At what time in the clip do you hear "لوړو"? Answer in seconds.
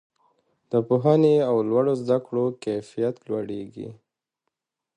1.69-1.93